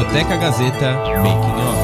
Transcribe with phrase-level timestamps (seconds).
[0.00, 1.78] Discoteca Gazeta Making Off.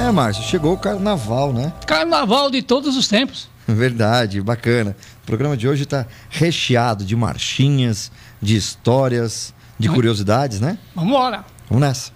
[0.00, 1.74] É, Márcio, chegou o carnaval, né?
[1.86, 3.50] Carnaval de todos os tempos.
[3.68, 4.96] Verdade, bacana.
[5.22, 8.10] O programa de hoje está recheado de marchinhas,
[8.40, 10.78] de histórias, de curiosidades, né?
[10.94, 11.44] Vamos embora.
[11.68, 12.15] Vamos nessa.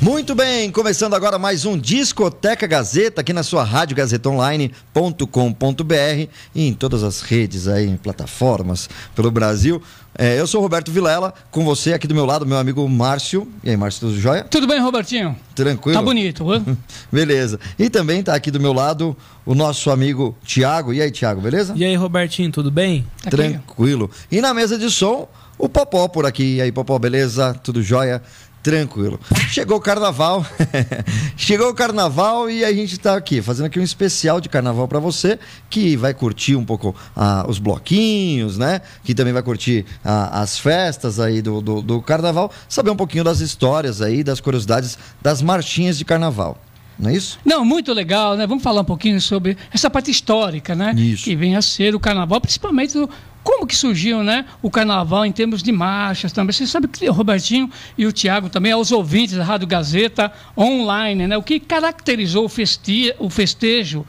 [0.00, 6.72] Muito bem, começando agora mais um Discoteca Gazeta aqui na sua rádio gazetaonline.com.br e em
[6.72, 9.82] todas as redes aí, em plataformas pelo Brasil.
[10.16, 13.48] É, eu sou o Roberto Vilela, com você aqui do meu lado, meu amigo Márcio.
[13.64, 14.44] E aí, Márcio, tudo jóia?
[14.44, 15.36] Tudo bem, Robertinho?
[15.54, 15.98] Tranquilo?
[15.98, 16.54] Tá bonito.
[16.54, 16.78] hein?
[17.10, 17.58] beleza.
[17.76, 20.92] E também tá aqui do meu lado o nosso amigo Tiago.
[20.92, 21.72] E aí, Tiago, beleza?
[21.76, 23.02] E aí, Robertinho, tudo bem?
[23.22, 23.36] Tá aqui.
[23.36, 24.10] Tranquilo.
[24.30, 26.56] E na mesa de som, o Popó por aqui.
[26.56, 27.54] E aí, Popó, beleza?
[27.62, 28.22] Tudo jóia?
[28.62, 29.18] Tranquilo.
[29.48, 30.44] Chegou o carnaval.
[31.36, 34.98] Chegou o carnaval e a gente tá aqui fazendo aqui um especial de carnaval para
[34.98, 35.38] você
[35.70, 38.80] que vai curtir um pouco ah, os bloquinhos, né?
[39.04, 43.24] Que também vai curtir ah, as festas aí do, do, do carnaval, saber um pouquinho
[43.24, 46.58] das histórias aí, das curiosidades das marchinhas de carnaval.
[46.98, 47.38] Não é isso?
[47.44, 48.44] Não, muito legal, né?
[48.44, 50.92] Vamos falar um pouquinho sobre essa parte histórica, né?
[50.98, 51.22] Isso.
[51.22, 53.08] Que vem a ser o carnaval, principalmente do-
[53.42, 54.44] como que surgiu, né?
[54.60, 56.52] O carnaval em termos de marchas também.
[56.52, 61.26] Você sabe que o Robertinho e o Tiago também, aos ouvintes da Rádio Gazeta online,
[61.26, 61.36] né?
[61.36, 64.04] O que caracterizou o, festi o festejo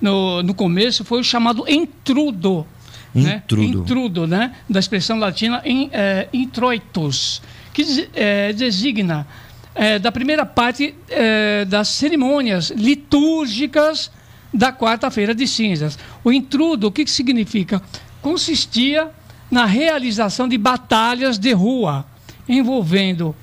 [0.00, 2.66] no, no começo foi o chamado entrudo.
[3.14, 3.42] Né?
[3.44, 3.78] Intrudo.
[3.78, 4.54] Intrudo, né?
[4.68, 9.26] Da expressão latina em, eh, introitus, que eh, designa
[9.74, 10.94] eh, da primeira parte
[11.68, 14.10] das cerimônias litúrgicas
[14.52, 15.98] da quarta-feira de cinzas.
[16.24, 17.80] O intrudo, o que, que significa?
[18.22, 19.10] Consistia
[19.50, 22.06] na realização de batalhas de rua,
[22.48, 23.34] envolvendo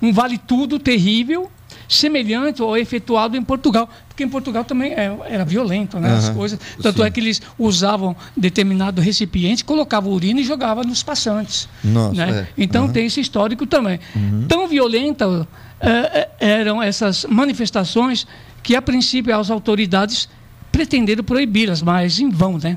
[0.00, 1.50] um vale-tudo terrível,
[1.88, 3.88] semelhante ao efetuado em Portugal.
[4.08, 6.12] Porque em Portugal também é- era violento, né?
[6.14, 6.58] As Aham, coisas.
[6.82, 7.06] Tanto sim.
[7.06, 11.68] é que eles usavam determinado recipiente, colocavam urina e jogavam nos passantes.
[11.82, 12.30] Nossa, né?
[12.40, 12.46] é.
[12.62, 12.92] Então Aham.
[12.92, 13.98] tem esse histórico também.
[14.48, 15.46] Tão violenta
[15.80, 18.26] eh, eh, eram essas manifestações
[18.62, 20.28] que, a princípio, as autoridades
[20.72, 22.76] pretenderam proibi-las, mas em vão, né?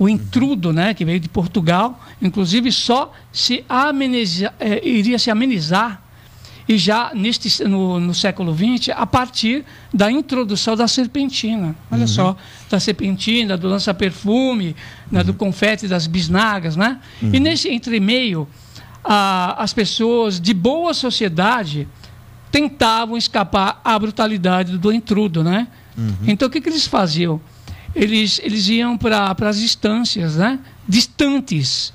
[0.00, 6.02] O intrudo, né, que veio de Portugal, inclusive só se ameniza, eh, iria se amenizar
[6.66, 9.62] e já neste, no, no século XX, a partir
[9.92, 11.76] da introdução da serpentina.
[11.90, 12.34] Olha só,
[12.70, 14.74] da serpentina, do lança-perfume,
[15.12, 16.76] né, do confete das bisnagas.
[16.76, 16.98] Né?
[17.20, 18.48] E nesse entremeio,
[19.04, 21.86] a- as pessoas de boa sociedade
[22.50, 25.42] tentavam escapar à brutalidade do intrudo.
[25.44, 25.66] Né?
[26.26, 27.40] Então, o que, que eles faziam?
[27.94, 30.58] Eles, eles iam para as instâncias né?
[30.88, 31.92] distantes.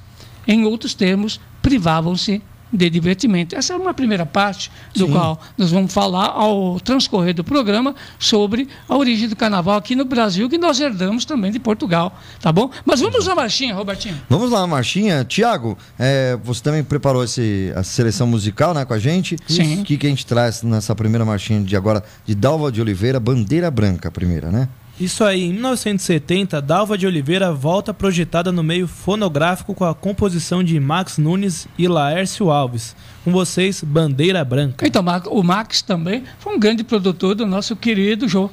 [0.47, 2.41] Em outros termos, privavam-se
[2.75, 3.55] de divertimento.
[3.55, 5.11] Essa é uma primeira parte do Sim.
[5.11, 10.05] qual nós vamos falar ao transcorrer do programa sobre a origem do carnaval aqui no
[10.05, 12.69] Brasil, que nós herdamos também de Portugal, tá bom?
[12.83, 14.19] Mas vamos à marchinha, Robertinho.
[14.29, 15.23] Vamos lá, Marchinha.
[15.23, 19.37] Tiago, é, você também preparou esse, a seleção musical né, com a gente?
[19.47, 19.81] Sim.
[19.81, 23.19] O que, que a gente traz nessa primeira marchinha de agora, de Dalva de Oliveira,
[23.19, 24.67] Bandeira Branca, a primeira, né?
[24.99, 30.63] Isso aí, em 1970, Dalva de Oliveira volta projetada no meio fonográfico com a composição
[30.63, 32.95] de Max Nunes e Laércio Alves.
[33.25, 34.87] Com vocês, Bandeira Branca.
[34.87, 38.49] Então, o Max também foi um grande produtor do nosso querido Jô,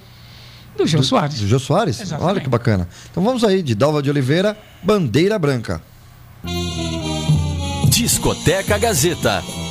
[0.76, 1.38] do Jô Soares.
[1.38, 2.00] Do Jô Soares?
[2.00, 2.28] Exatamente.
[2.28, 2.88] Olha que bacana.
[3.10, 5.80] Então vamos aí, de Dalva de Oliveira, Bandeira Branca.
[7.88, 9.61] Discoteca Gazeta.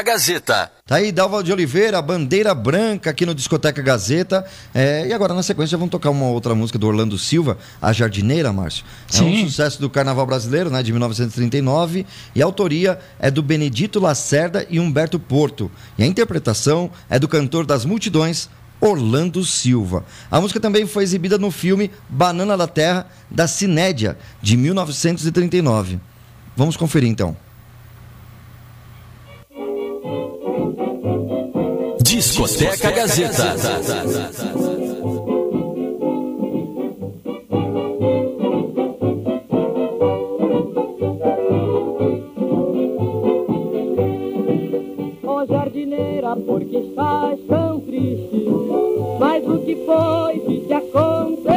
[0.00, 0.72] Discoteca Gazeta.
[0.86, 4.44] Tá aí, Dalva de Oliveira, Bandeira Branca aqui no Discoteca Gazeta.
[4.74, 8.52] É, e agora, na sequência, vamos tocar uma outra música do Orlando Silva, A Jardineira,
[8.52, 8.84] Márcio.
[9.12, 9.46] É um Sim.
[9.46, 12.06] sucesso do Carnaval Brasileiro, né, de 1939.
[12.34, 15.70] E a autoria é do Benedito Lacerda e Humberto Porto.
[15.98, 18.48] E a interpretação é do cantor das multidões,
[18.80, 20.04] Orlando Silva.
[20.30, 26.00] A música também foi exibida no filme Banana da Terra, da Cinédia, de 1939.
[26.56, 27.36] Vamos conferir então.
[32.20, 33.56] Discoteca Gazeta.
[45.24, 48.44] Ó jardineira, por que estás tão triste?
[49.18, 51.56] Mas o que foi que te aconteceu?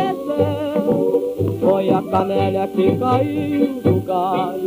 [1.59, 4.62] Foi a camélia que caiu do galho,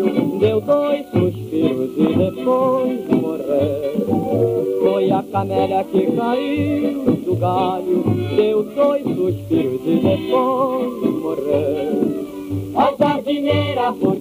[5.46, 8.02] Foi a camélia que caiu do galho,
[8.34, 12.26] deu dois suspiros e depois morreu.
[12.74, 14.15] Ó jardineira, por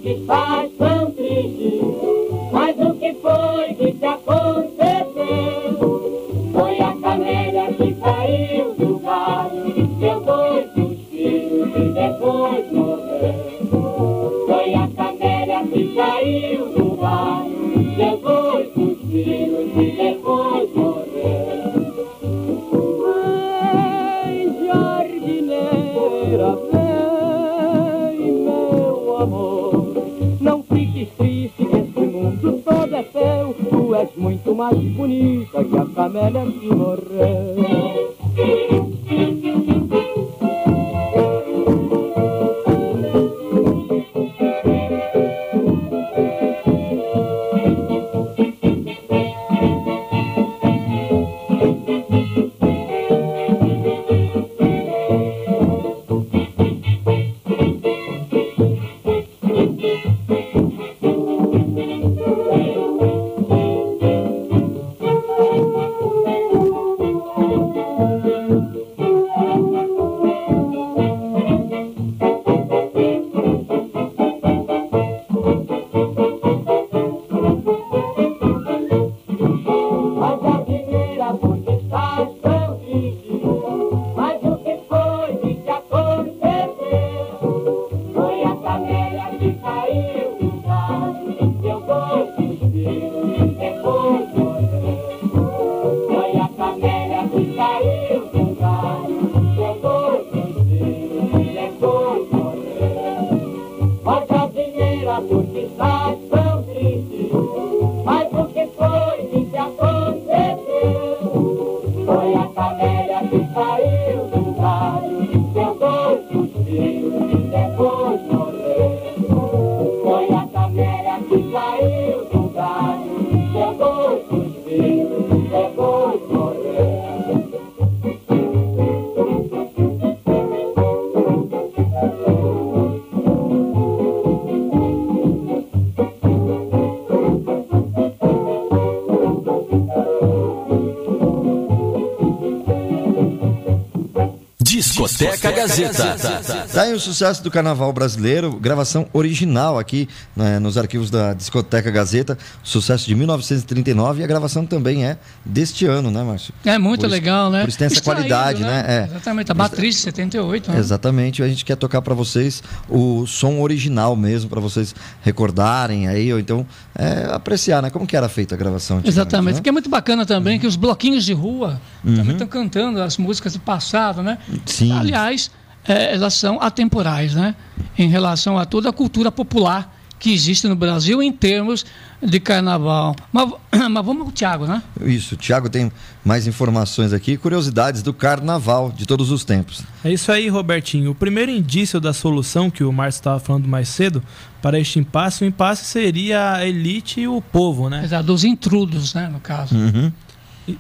[145.45, 146.67] Discoteca Gazeta.
[146.73, 151.91] Tá aí o sucesso do Carnaval Brasileiro, gravação original aqui né, nos arquivos da Discoteca
[151.91, 156.53] Gazeta, sucesso de 1939 e a gravação também é deste ano, né, Márcio?
[156.65, 157.61] É muito Por isso- legal, né?
[157.61, 158.83] Por isso tem essa Extraído, qualidade, né?
[158.87, 159.05] É.
[159.11, 160.71] Exatamente, a Matriz de 78.
[160.71, 160.79] Né?
[160.79, 166.31] Exatamente, a gente quer tocar para vocês o som original mesmo, para vocês recordarem aí,
[166.33, 166.65] ou então
[166.97, 167.89] é, apreciar, né?
[167.89, 169.01] Como que era feita a gravação?
[169.03, 169.59] Exatamente, né?
[169.59, 172.15] porque é muito bacana também que os bloquinhos de rua Uhum.
[172.15, 174.37] também estão cantando as músicas do passado, né?
[174.65, 174.91] Sim.
[174.91, 175.51] Aliás,
[175.87, 177.55] é, elas são atemporais, né?
[177.97, 181.85] Em relação a toda a cultura popular que existe no Brasil em termos
[182.25, 183.15] de carnaval.
[183.31, 183.49] Mas,
[183.89, 184.81] mas vamos ao Tiago, né?
[185.01, 185.91] Isso, o Thiago tem
[186.23, 189.83] mais informações aqui, curiosidades do Carnaval de todos os tempos.
[190.03, 191.11] É isso aí, Robertinho.
[191.11, 194.23] O primeiro indício da solução que o Márcio estava falando mais cedo
[194.61, 198.03] para este impasse, o impasse seria a elite e o povo, né?
[198.03, 199.75] Exato, dos intrudos, né, no caso.
[199.75, 200.11] Uhum.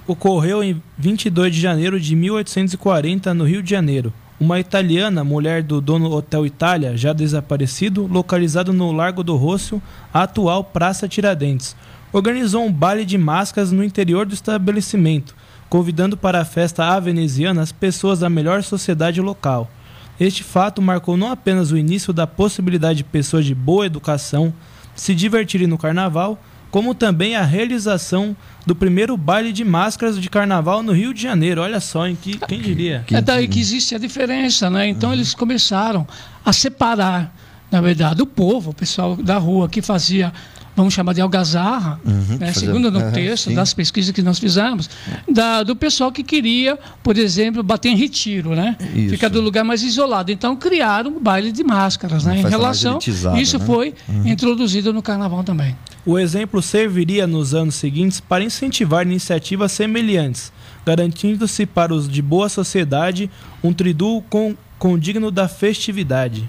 [0.07, 4.11] Ocorreu em 22 de janeiro de 1840 no Rio de Janeiro.
[4.37, 9.81] Uma italiana, mulher do dono Hotel Itália, já desaparecido, localizado no Largo do Rocio,
[10.13, 11.73] a atual Praça Tiradentes,
[12.11, 15.33] organizou um baile de máscaras no interior do estabelecimento,
[15.69, 19.71] convidando para a festa à veneziana as pessoas da melhor sociedade local.
[20.19, 24.53] Este fato marcou não apenas o início da possibilidade de pessoas de boa educação
[24.93, 26.37] se divertirem no carnaval,
[26.75, 31.61] como também a realização do primeiro baile de máscaras de carnaval no Rio de Janeiro.
[31.61, 33.05] Olha só, em que, quem diria?
[33.09, 34.85] É daí que existe a diferença, né?
[34.85, 36.05] Então eles começaram
[36.43, 37.33] a separar,
[37.71, 40.33] na verdade, o povo, o pessoal da rua que fazia,
[40.75, 42.51] vamos chamar de algazarra, Uhum, né?
[42.53, 43.55] segundo no Aham, texto sim.
[43.55, 44.89] das pesquisas que nós fizemos,
[45.31, 48.75] da- do pessoal que queria, por exemplo, bater em retiro, né?
[48.93, 49.09] Isso.
[49.11, 50.31] Ficar do lugar mais isolado.
[50.31, 52.33] Então criaram um baile de máscaras, né?
[52.39, 52.99] Uma Em relação,
[53.37, 53.65] isso né?
[53.65, 53.93] foi
[54.25, 55.75] introduzido no carnaval também.
[56.05, 60.51] O exemplo serviria nos anos seguintes para incentivar iniciativas semelhantes,
[60.85, 63.29] garantindo-se para os de boa sociedade
[63.63, 66.47] um triduo com, condigno da festividade.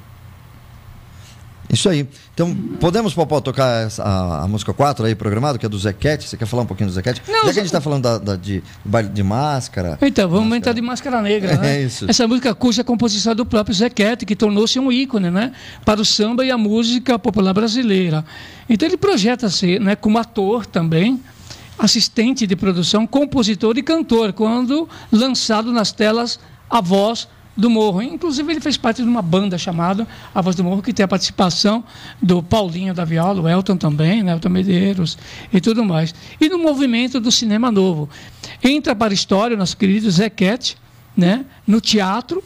[1.68, 2.06] Isso aí.
[2.32, 6.28] Então, podemos, Popó, tocar a, a música 4 aí, programado, que é do Zequete?
[6.28, 7.20] Você quer falar um pouquinho do Zequete?
[7.26, 9.98] Não, Já que a gente está falando da, da- de baile de máscara.
[10.00, 11.76] Então, vamos entrar de Máscara Negra, né?
[11.76, 12.06] É isso.
[12.08, 15.52] Essa música cuja composição é do próprio Zequete, que tornou-se um ícone, né?
[15.84, 18.24] Para o samba e a música popular brasileira.
[18.68, 21.20] Então ele projeta-se, né, como ator também,
[21.78, 26.38] assistente de produção, compositor e cantor, quando lançado nas telas
[26.70, 28.02] A Voz do Morro.
[28.02, 31.08] Inclusive ele fez parte de uma banda chamada A Voz do Morro, que tem a
[31.08, 31.82] participação
[32.20, 35.16] do Paulinho da Viola, o Elton também, né, Elton Medeiros
[35.52, 36.14] e tudo mais.
[36.40, 38.08] E no movimento do cinema novo.
[38.62, 40.76] Entra para a história o nosso querido Zequete,
[41.16, 42.42] né, no teatro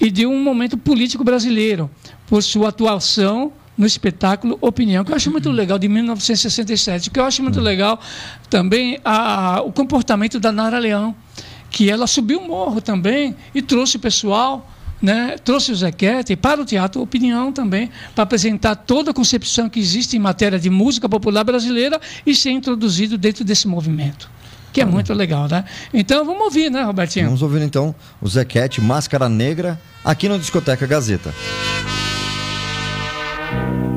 [0.00, 1.90] e de um momento político brasileiro,
[2.26, 7.24] por sua atuação no espetáculo Opinião, que eu acho muito legal, de 1967, que eu
[7.24, 7.98] acho muito legal
[8.50, 11.14] também a- a- o comportamento da Nara Leão,
[11.70, 14.68] que ela subiu o morro também e trouxe o pessoal,
[15.00, 19.78] né, trouxe o Zequete para o Teatro Opinião também, para apresentar toda a concepção que
[19.80, 24.28] existe em matéria de música popular brasileira e ser introduzido dentro desse movimento,
[24.72, 25.64] que é muito legal, né?
[25.94, 27.26] Então vamos ouvir, né, Robertinho?
[27.26, 31.32] Vamos ouvir então o Zequete, Máscara Negra, aqui no Discoteca Gazeta.
[33.50, 33.89] tanto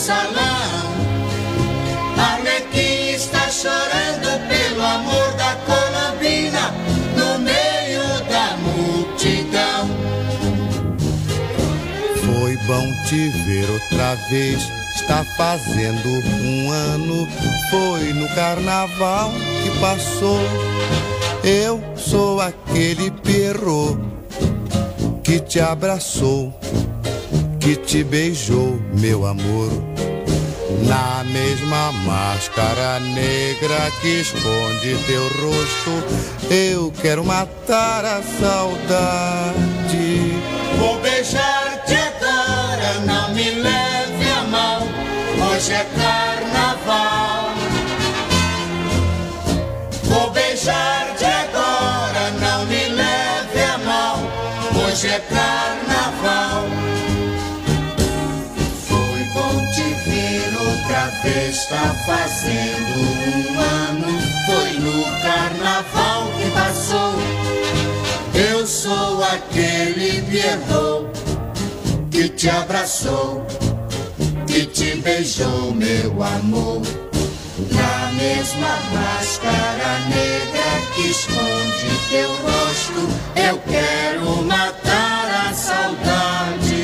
[0.00, 0.90] salão.
[2.16, 6.72] Arlequim está chorando pelo amor da Colombina
[7.16, 9.90] no meio da multidão.
[12.24, 14.62] Foi bom te ver outra vez.
[14.96, 16.08] Está fazendo
[16.42, 17.28] um ano.
[17.70, 19.30] Foi no carnaval
[19.62, 20.40] que passou.
[21.44, 24.00] Eu sou aquele perro
[25.22, 26.52] que te abraçou,
[27.60, 29.70] que te beijou, meu amor.
[30.86, 39.52] Na mesma máscara negra que esconde teu rosto, eu quero matar a saudade.
[40.78, 44.80] Vou beijar-te agora, não me leve a mal.
[45.50, 47.50] Hoje é carnaval.
[50.04, 54.18] Vou beijar-te agora, não me leve a mal.
[54.82, 55.39] Hoje é carnaval.
[61.28, 62.94] Está fazendo
[63.36, 64.20] um ano.
[64.46, 67.14] Foi no carnaval que passou.
[68.34, 71.10] Eu sou aquele Pierrot
[72.10, 73.46] que te abraçou,
[74.46, 76.82] que te beijou, meu amor.
[77.70, 86.79] Na mesma máscara negra que esconde teu rosto, eu quero matar a saudade.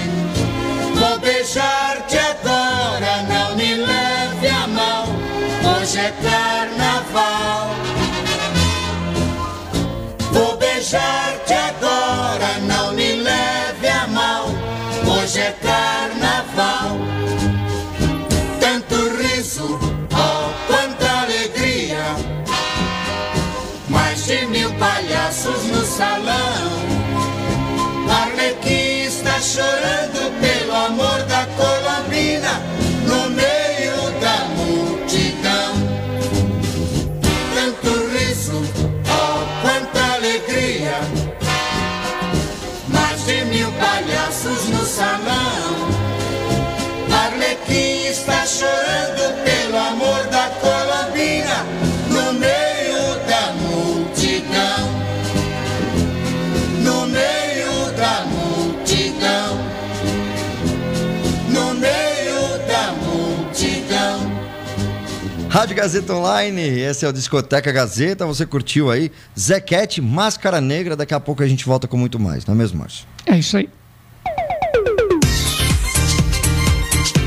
[65.67, 68.25] Rádio Gazeta Online, esse é o Discoteca Gazeta.
[68.25, 69.11] Você curtiu aí?
[69.37, 70.95] Zequete, Máscara Negra.
[70.95, 73.05] Daqui a pouco a gente volta com muito mais, não é mesmo, Márcio?
[73.27, 73.69] É isso aí.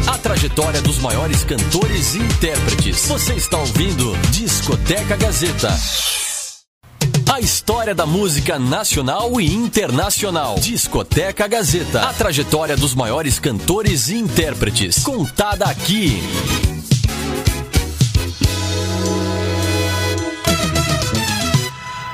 [0.08, 3.06] A trajetória dos maiores cantores e intérpretes.
[3.08, 5.78] Você está ouvindo Discoteca Gazeta.
[7.30, 10.56] A história da música nacional e internacional.
[10.56, 12.04] Discoteca Gazeta.
[12.04, 15.04] A trajetória dos maiores cantores e intérpretes.
[15.04, 16.22] Contada aqui.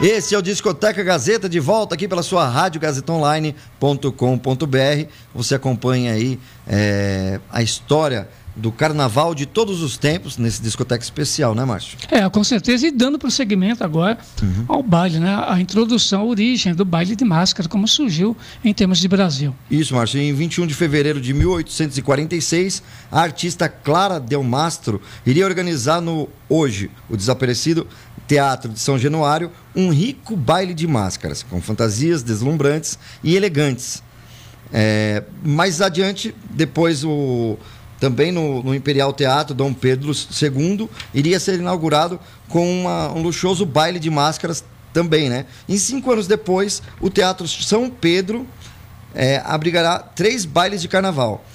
[0.07, 5.09] Esse é o Discoteca Gazeta, de volta aqui pela sua rádio gazetaonline.com.br.
[5.33, 11.55] Você acompanha aí é, a história do carnaval de todos os tempos nesse discoteca especial,
[11.55, 11.97] né, Márcio?
[12.11, 14.65] É, com certeza, e dando prosseguimento agora Uhum.
[14.67, 15.43] ao baile, né?
[15.47, 19.55] A introdução, a origem do baile de máscara, como surgiu em termos de Brasil.
[19.71, 20.21] Isso, Márcio.
[20.21, 26.91] Em 21 de fevereiro de 1846, a artista Clara Del Mastro iria organizar no hoje
[27.09, 27.87] o desaparecido
[28.27, 34.01] Teatro de São Januário um rico baile de máscaras, com fantasias deslumbrantes e elegantes.
[34.73, 37.57] É, mais adiante, depois o
[37.99, 43.65] também no, no Imperial Teatro Dom Pedro II iria ser inaugurado com uma- um luxuoso
[43.65, 45.45] baile de máscaras também, né?
[45.67, 48.45] E cinco anos depois, o Teatro São Pedro
[49.13, 51.45] é, abrigará três bailes de carnaval.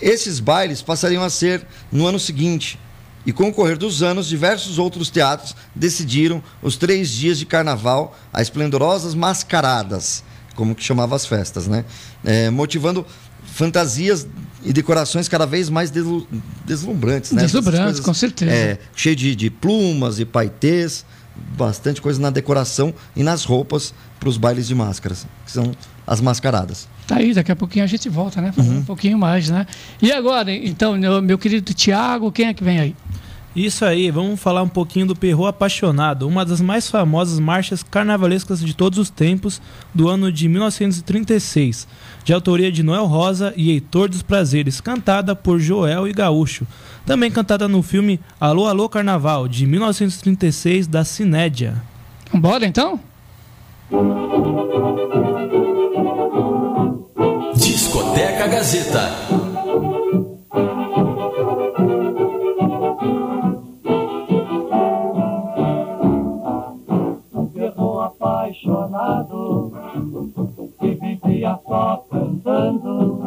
[0.00, 2.78] Esses bailes passariam a ser no ano seguinte.
[3.26, 8.16] E com o correr dos anos, diversos outros teatros decidiram os três dias de carnaval,
[8.32, 10.22] as esplendorosas mascaradas,
[10.54, 11.84] como que chamava as festas, né?
[12.24, 13.04] É, motivando
[13.44, 14.26] fantasias
[14.64, 16.26] e decorações cada vez mais deslu-
[16.64, 17.42] deslumbrantes, né?
[17.42, 18.50] Deslumbrantes, com certeza.
[18.52, 21.04] É, cheio de, de plumas e paetês,
[21.56, 25.72] bastante coisa na decoração e nas roupas para os bailes de máscaras, que são
[26.06, 26.88] as mascaradas.
[27.06, 28.50] Tá aí, daqui a pouquinho a gente volta, né?
[28.52, 29.66] Falando um pouquinho mais, né?
[30.00, 32.96] E agora, então, meu, meu querido Tiago, quem é que vem aí?
[33.54, 38.58] Isso aí, vamos falar um pouquinho do Perro Apaixonado, uma das mais famosas marchas carnavalescas
[38.58, 39.62] de todos os tempos,
[39.94, 41.86] do ano de 1936,
[42.24, 46.66] de autoria de Noel Rosa e Heitor dos Prazeres, cantada por Joel e Gaúcho.
[47.06, 51.80] Também cantada no filme Alô Alô Carnaval, de 1936, da Cinédia.
[52.32, 52.98] Bora então?
[57.54, 59.53] Discoteca Gazeta.
[70.80, 73.20] Que vivia só cantando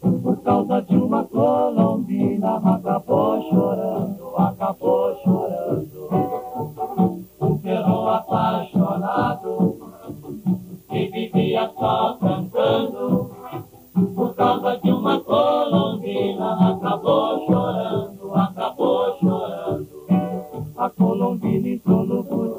[0.00, 6.08] por causa de uma colombina acabou chorando, acabou chorando.
[7.40, 9.78] Um perro apaixonado
[10.88, 13.30] que vivia só cantando
[14.14, 19.88] por causa de uma colombina acabou chorando, acabou chorando.
[20.76, 22.51] A colombina entrou no boutique,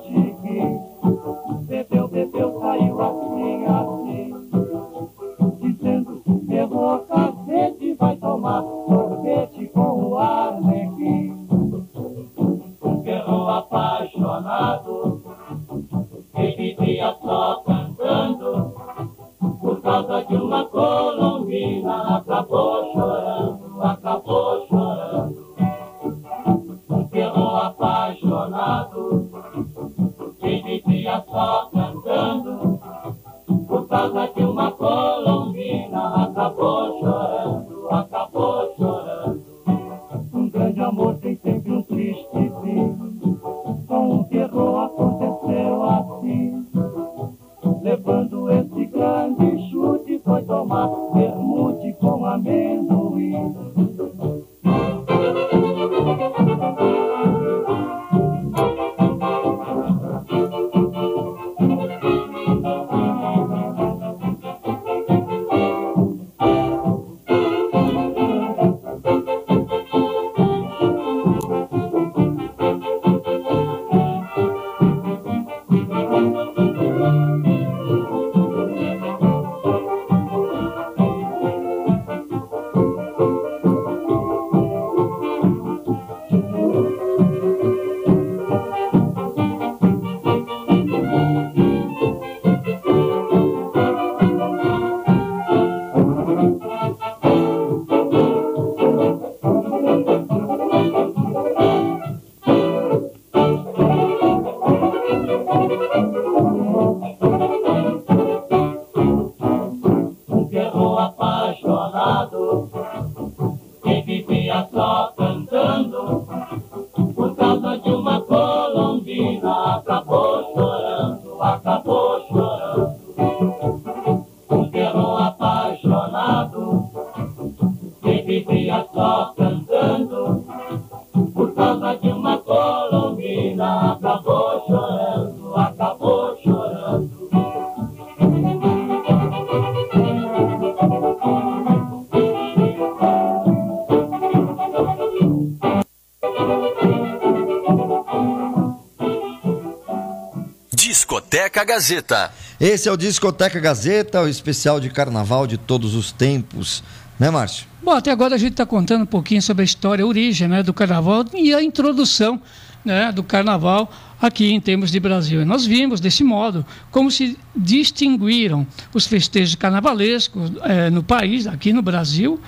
[151.74, 152.32] Gazeta.
[152.60, 156.84] Esse é o Discoteca Gazeta, o especial de carnaval de todos os tempos.
[157.20, 157.66] Né, Márcio?
[157.82, 160.62] Bom, até agora a gente está contando um pouquinho sobre a história, a origem né,
[160.62, 162.40] do carnaval e a introdução
[162.86, 165.42] né, do carnaval aqui em termos de Brasil.
[165.42, 171.74] E nós vimos desse modo como se distinguiram os festejos carnavalescos eh, no país, aqui
[171.74, 172.40] no Brasil.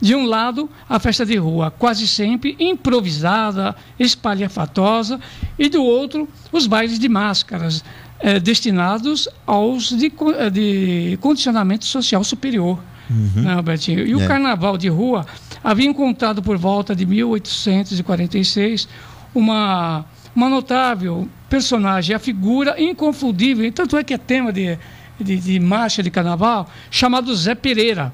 [0.00, 5.18] De um lado, a festa de rua, quase sempre improvisada, espalhafatosa,
[5.58, 7.82] e do outro, os bailes de máscaras,
[8.26, 12.78] eh, destinados aos de, eh, de condicionamento social superior.
[13.10, 13.42] Uhum.
[13.42, 14.06] Né, Albertinho?
[14.06, 14.16] E é.
[14.16, 15.26] o carnaval de rua
[15.62, 18.88] havia encontrado por volta de 1846
[19.34, 24.78] uma, uma notável personagem, a figura inconfundível, tanto é que é tema de,
[25.20, 28.10] de, de marcha de carnaval, chamado Zé Pereira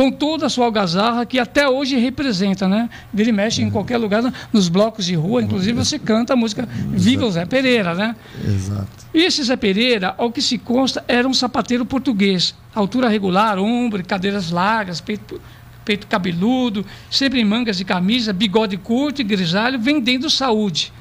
[0.00, 2.88] com toda a sua algazarra que até hoje representa, né?
[3.14, 3.70] Ele mexe em uhum.
[3.70, 7.94] qualquer lugar, nos blocos de rua, inclusive você canta a música Viva o Zé Pereira,
[7.94, 8.16] né?
[8.42, 8.88] Exato.
[9.12, 14.02] E esse Zé Pereira, ao que se consta, era um sapateiro português, altura regular, ombro,
[14.02, 15.38] cadeiras largas, peito,
[15.84, 20.94] peito cabeludo, sempre em mangas de camisa, bigode curto e grisalho, vendendo saúde.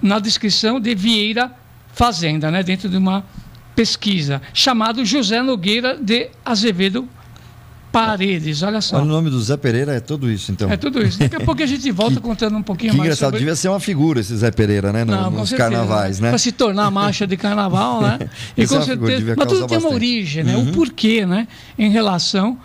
[0.00, 1.50] Na descrição de Vieira
[1.92, 2.62] Fazenda, né?
[2.62, 3.24] Dentro de uma
[3.74, 7.08] pesquisa, chamado José Nogueira de Azevedo
[7.92, 8.96] Paredes, olha só.
[8.96, 10.70] Olha, o nome do Zé Pereira é tudo isso, então.
[10.70, 11.18] É tudo isso.
[11.18, 13.08] Daqui a pouco a gente volta que, contando um pouquinho que mais.
[13.08, 13.40] engraçado, sobre...
[13.40, 15.04] devia ser uma figura esse Zé Pereira, né?
[15.04, 16.30] No, Não, nos certeza, carnavais, né?
[16.30, 18.18] Para se tornar marcha de carnaval, né?
[18.56, 19.34] e com é certeza.
[19.36, 20.56] Mas tudo tem uma origem, né?
[20.56, 20.70] Uhum.
[20.70, 21.46] O porquê, né?
[21.78, 22.58] Em relação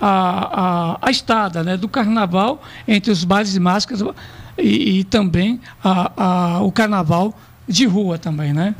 [0.00, 1.76] à, à, à estada né?
[1.76, 4.02] do carnaval entre os bares de máscaras
[4.58, 8.74] e, e também a, a, o carnaval de rua também, né?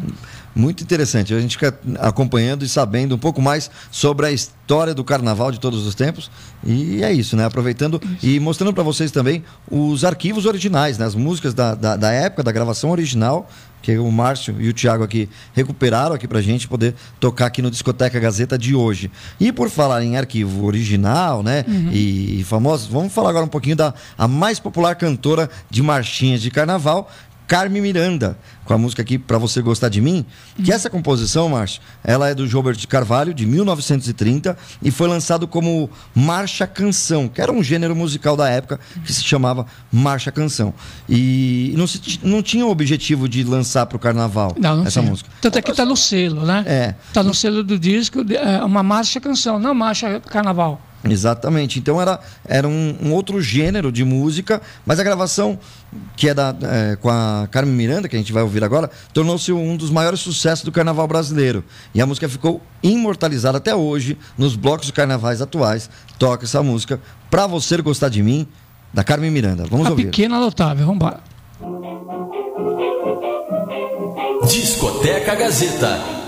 [0.55, 1.33] Muito interessante.
[1.35, 5.59] A gente fica acompanhando e sabendo um pouco mais sobre a história do carnaval de
[5.59, 6.31] todos os tempos.
[6.65, 7.45] E é isso, né?
[7.45, 8.27] Aproveitando isso.
[8.27, 11.07] e mostrando para vocês também os arquivos originais, né?
[11.07, 13.49] as músicas da, da, da, época, da gravação original,
[13.81, 17.71] que o Márcio e o Thiago aqui recuperaram aqui pra gente poder tocar aqui no
[17.71, 19.11] Discoteca Gazeta de hoje.
[19.41, 21.65] E por falar em arquivo original, né?
[21.67, 21.91] Uhum.
[21.91, 26.41] E, e famosos, vamos falar agora um pouquinho da a mais popular cantora de marchinhas
[26.41, 27.11] de carnaval,
[27.47, 30.25] Carmen Miranda, com a música aqui Pra Você Gostar de Mim,
[30.63, 35.91] que essa composição, Márcio, ela é do Robert Carvalho, de 1930, e foi lançado como
[36.15, 40.73] Marcha Canção, que era um gênero musical da época que se chamava Marcha Canção.
[41.09, 45.01] E não, se, não tinha o objetivo de lançar para o carnaval não, não essa
[45.01, 45.11] tinha.
[45.11, 45.31] música.
[45.41, 46.65] Tanto é que está no selo, né?
[46.67, 46.95] É.
[47.09, 50.81] Está no selo do disco, é uma marcha canção, não marcha carnaval.
[51.05, 51.79] Exatamente.
[51.79, 55.59] Então era, era um, um, outro gênero de música, mas a gravação,
[56.17, 59.53] que é, da, é, com a Carmen Miranda, que a gente vai ouvir agora, tornou-se
[59.53, 61.65] um dos maiores sucessos do carnaval brasileiro.
[61.95, 65.91] E a música ficou imortalizada até hoje nos blocos de carnavais atuais.
[66.19, 68.47] Toca essa música Pra Você Gostar de Mim,
[68.93, 69.65] da Carmen Miranda.
[69.69, 70.07] Vamos a ouvir.
[70.07, 71.21] Pequena Notável, vamos embora.
[74.47, 76.22] Discoteca Gazeta.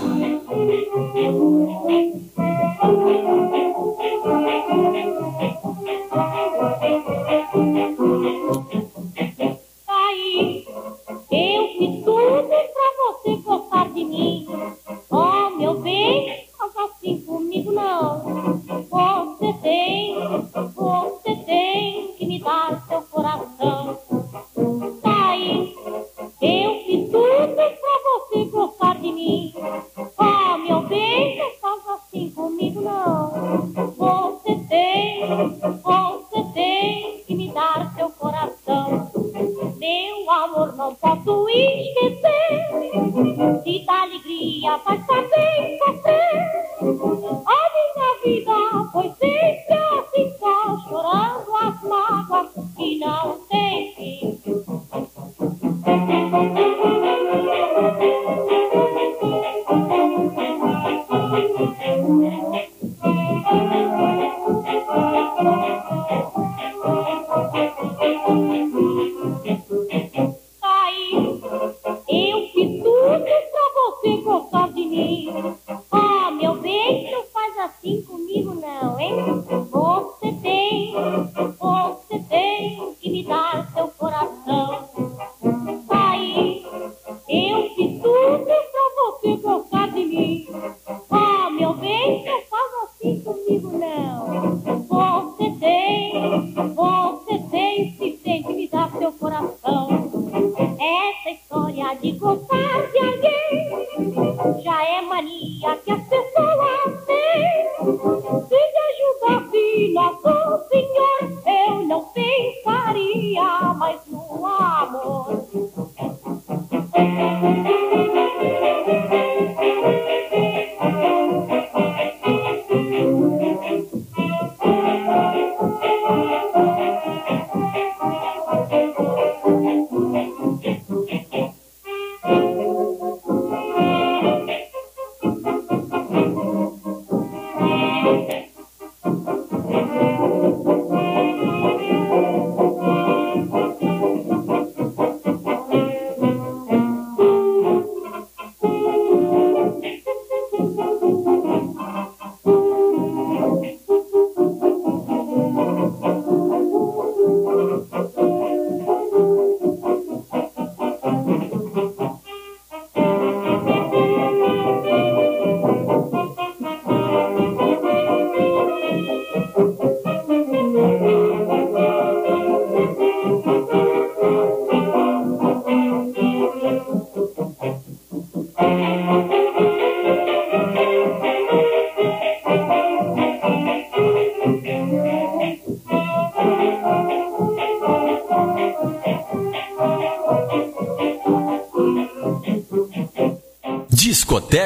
[104.85, 106.04] É mania que as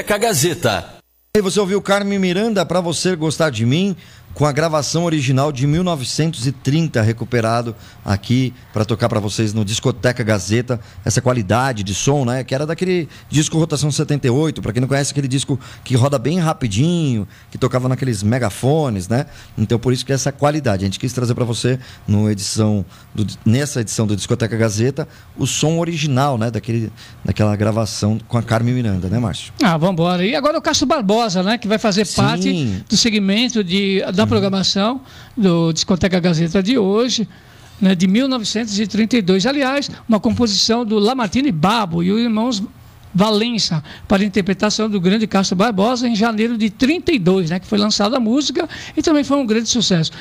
[0.10, 0.86] Discoteca Gazeta.
[1.38, 3.96] E você ouviu Carmen Miranda, Pra Você Gostar de Mim,
[4.34, 10.80] com a gravação original de 1930, recuperado aqui para tocar para vocês no Discoteca Gazeta.
[11.04, 12.44] Essa qualidade de som, né?
[12.44, 16.40] Que era daquele disco Rotação 78, para quem não conhece, aquele disco que roda bem
[16.40, 19.26] rapidinho, que tocava naqueles megafones, né?
[19.58, 20.84] Então por isso que é essa qualidade.
[20.84, 25.48] A gente quis trazer para você no edição do- nessa edição do Discoteca Gazeta o
[25.48, 26.52] som original, né?
[26.52, 26.92] Daquele,
[27.26, 29.52] daquela gravação com a Carmen Miranda, né, Márcio?
[29.64, 30.26] Ah, vamos embora.
[30.26, 32.16] E agora o Castro Barbosa, né, que vai fazer Sim.
[32.16, 32.54] parte
[32.88, 35.02] do segmento de, da programação
[35.36, 37.28] do Discoteca Gazeta de hoje,
[37.82, 39.46] né, de 1932.
[39.46, 42.64] Aliás, uma composição do Lamartine Babo e os irmãos
[43.14, 47.80] Valença para a interpretação do grande Castro Barbosa em janeiro de 32, né, que foi
[47.80, 50.12] lançada a música e também foi um grande sucesso.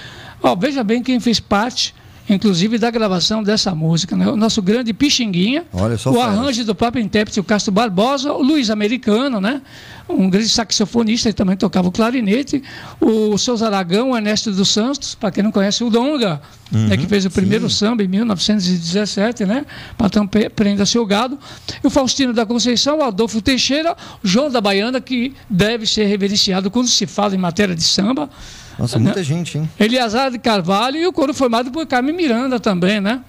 [0.43, 1.95] Ó, veja bem quem fez parte
[2.29, 4.29] inclusive da gravação dessa música, né?
[4.29, 5.65] o nosso grande Pixinguinha,
[6.07, 9.63] o arranjo do próprio intérprete, o Castro Barbosa, o Luiz Americano, né?
[10.09, 12.63] um grande saxofonista, ele também tocava o clarinete,
[13.01, 17.07] o Souza Aragão, o Ernesto dos Santos, para quem não conhece, o Donga, né, que
[17.07, 19.65] fez o primeiro samba em 1917, né?
[19.97, 21.39] Patrão Prenda Seu Gado,
[21.83, 26.05] e o Faustino da Conceição, o Adolfo Teixeira, o João da Baiana, que deve ser
[26.07, 28.31] reverenciado quando se fala em matéria de samba,
[28.79, 29.69] Nossa, muita gente, hein?
[29.79, 33.21] Eliazar de Carvalho e o coro formado por Carmen Miranda também, né?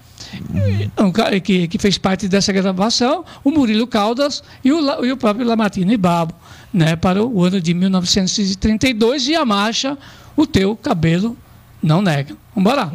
[0.98, 5.16] Um ca- que, que fez parte dessa gravação, o Murilo Caldas e o, e o
[5.16, 6.34] próprio Lamartine Babo,
[6.72, 6.94] né?
[6.94, 9.98] Para o ano de 1932 e a marcha
[10.36, 11.36] O Teu Cabelo
[11.82, 12.36] Não Nega.
[12.54, 12.92] Vamos embora.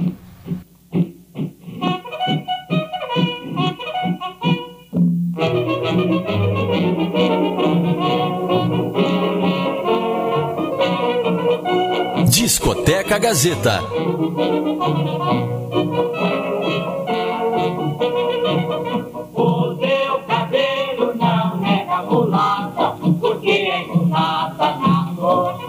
[12.46, 13.82] Discoteca Gazeta.
[19.34, 25.60] O teu cabelo não nega mulata, porque é mulata na cor.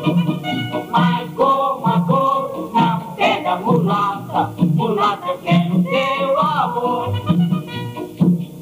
[0.90, 7.12] Mas como a cor não pega mulata, mulata eu quero teu amor.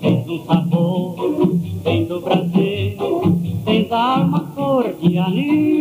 [0.00, 1.16] Tens sabor,
[1.82, 5.73] vem do Brasil, tens alma cor de anil.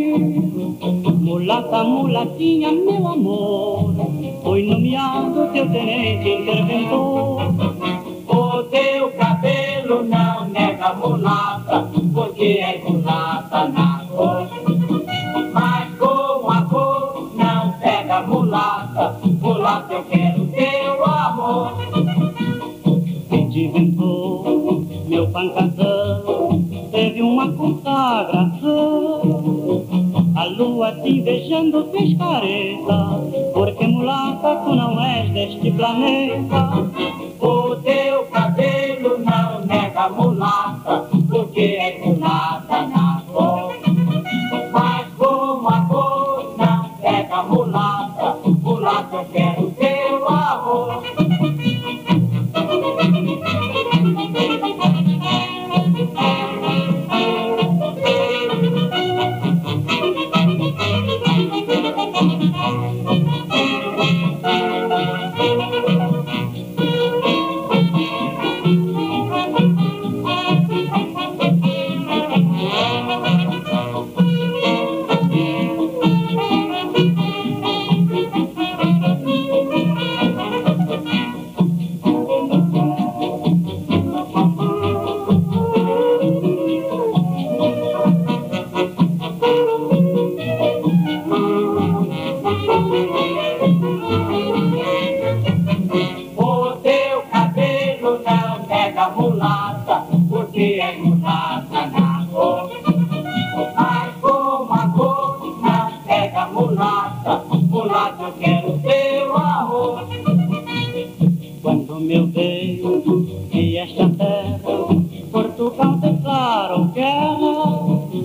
[1.82, 3.73] Mulata, mulatinha, meu amor,
[99.84, 102.70] mulata, porque é mulata na cor.
[103.76, 110.08] Mas como a cor não pega mulata, mulata eu quero teu amor.
[111.62, 113.04] Quando meu Deus
[113.52, 114.58] e esta terra,
[115.30, 118.24] Portugal declarou guerra.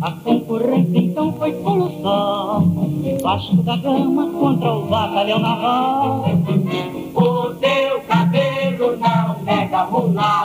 [0.00, 2.62] A concorrência então foi colossal.
[3.22, 6.24] Vasco da Gama contra o batalhão naval.
[7.14, 10.37] O teu cabelo não nega mulata,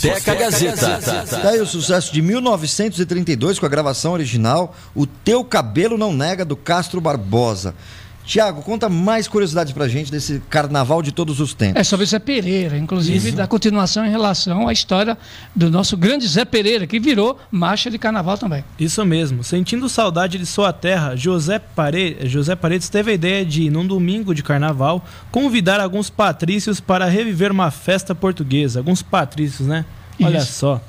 [0.00, 1.26] Discoteca Gazeta.
[1.26, 6.44] Tá aí o sucesso de 1932 com a gravação original O Teu Cabelo Não Nega
[6.44, 7.74] do Castro Barbosa.
[8.26, 11.80] Tiago, conta mais curiosidades pra gente desse carnaval de todos os tempos.
[11.80, 15.16] É sobre Zé Pereira, inclusive da continuação em relação à história
[15.54, 18.64] do nosso grande Zé Pereira, que virou marcha de carnaval também.
[18.80, 19.44] Isso mesmo.
[19.44, 22.18] Sentindo saudade de sua terra, José, Pare...
[22.24, 27.52] José Paredes teve a ideia de, num domingo de carnaval, convidar alguns patrícios para reviver
[27.52, 28.80] uma festa portuguesa.
[28.80, 29.84] Alguns patrícios, né?
[30.20, 30.52] Olha Isso.
[30.52, 30.82] só.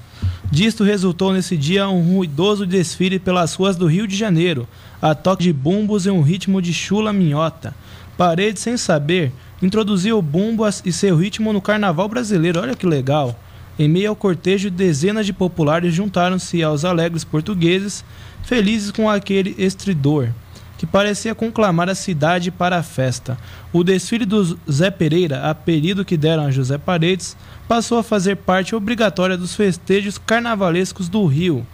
[0.50, 4.68] Disto resultou nesse dia um ruidoso desfile pelas ruas do Rio de Janeiro,
[5.02, 7.76] a toque de bumbos e um ritmo de chula minhota.
[8.18, 12.62] Paredes, sem saber, introduziu o bumbo e seu ritmo no carnaval brasileiro.
[12.62, 13.38] Olha que legal.
[13.78, 18.04] Em meio ao cortejo, dezenas de populares juntaram-se aos alegres portugueses,
[18.44, 20.30] felizes com aquele estridor,
[20.80, 23.38] que parecia conclamar a cidade para a festa.
[23.72, 27.38] O desfile do Zé Pereira, apelido que deram a José Paredes,
[27.68, 31.66] passou a fazer parte obrigatória dos festejos carnavalescos do Rio.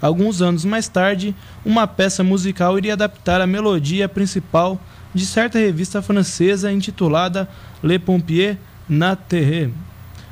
[0.00, 1.34] Alguns anos mais tarde,
[1.64, 4.80] uma peça musical iria adaptar a melodia principal
[5.12, 7.48] de certa revista francesa intitulada
[7.82, 8.56] Le Pompier
[8.88, 9.72] na Terre,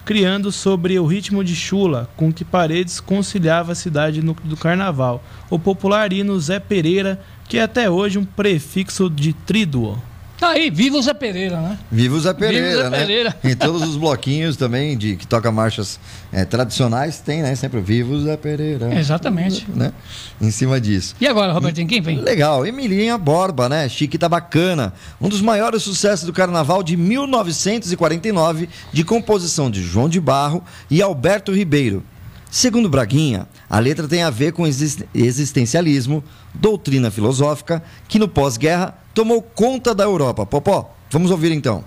[0.05, 5.23] criando sobre o ritmo de chula com que Paredes conciliava a cidade no, do carnaval,
[5.51, 9.99] o popular hino Zé Pereira, que é até hoje um prefixo de tríduo.
[10.39, 11.77] Tá aí, viva o Zé Pereira, né?
[11.91, 12.99] Viva o Zé Pereira, Viva o Zé né?
[12.99, 13.37] Pereira.
[13.43, 15.99] Em todos os bloquinhos também de que toca marchas
[16.33, 17.55] eh, tradicionais, tem, né?
[17.57, 18.95] Sempre Viva o Zé Pereira.
[18.97, 19.67] Exatamente.
[19.75, 19.93] Né?
[20.41, 21.17] Em cima disso.
[21.21, 22.21] E agora, Robertinho, quem vem?
[22.21, 23.89] Legal, Emilinha Borba, né?
[23.89, 24.93] Chiquita Bacana.
[25.21, 31.03] Um dos maiores sucessos do carnaval de 1949, de composição de João de Barro e
[31.03, 32.05] Alberto Ribeiro.
[32.51, 36.25] Segundo Braguinha, a letra tem a ver com exist- existencialismo,
[36.55, 40.47] doutrina filosófica, que no pós-guerra tomou conta da Europa.
[40.47, 41.83] Popó, vamos ouvir então.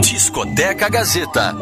[0.00, 1.54] Discoteca Gazeta.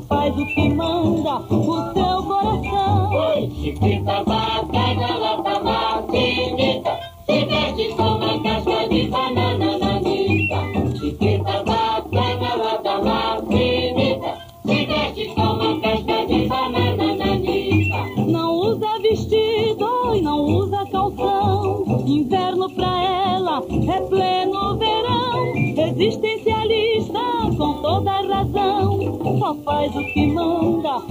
[0.00, 3.10] Faz o que manda o seu coração.
[3.12, 6.98] Oi, Chiquita bacana lá da Martinica.
[7.26, 10.98] Se veste com uma casca de banana nanica.
[10.98, 14.38] Chiquita bacana lá da Martinica.
[14.66, 18.22] Se veste com uma casca de banana nanica.
[18.26, 21.84] Não usa vestido e não usa calção.
[22.06, 25.54] Inverno pra ela é pleno verão.
[25.56, 26.43] Existencialista
[29.44, 31.02] Só faz o que manda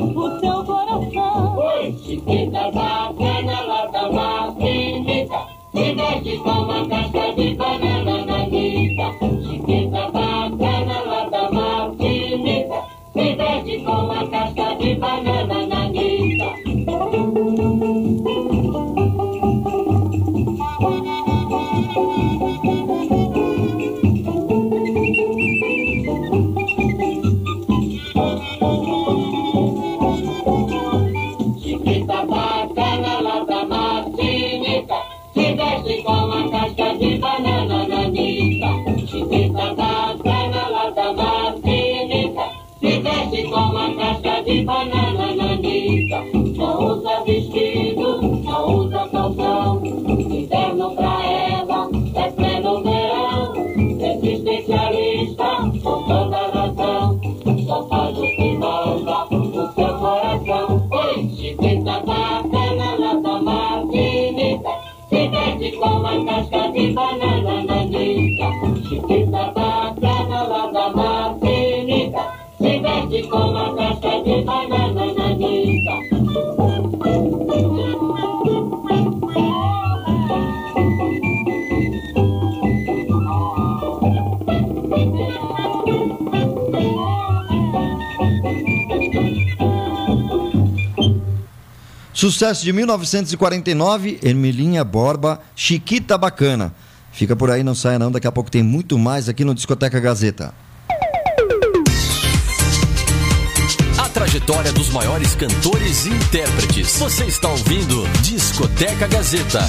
[92.43, 96.75] Sucesso de 1949, Emilinha Borba, Chiquita Bacana.
[97.13, 99.97] Fica por aí, não saia não, daqui a pouco tem muito mais aqui no Discoteca
[99.97, 100.53] Gazeta.
[103.97, 106.97] A trajetória dos maiores cantores e intérpretes.
[106.99, 109.65] Você está ouvindo Discoteca Gazeta.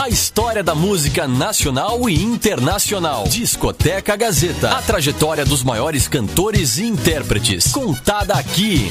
[0.00, 3.24] A história da música nacional e internacional.
[3.26, 4.70] Discoteca Gazeta.
[4.70, 7.72] A trajetória dos maiores cantores e intérpretes.
[7.72, 8.88] Contada aqui.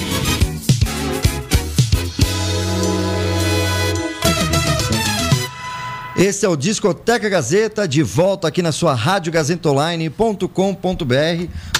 [6.22, 10.46] Esse é o Discoteca Gazeta, de volta aqui na sua radiogazetaonline.com.br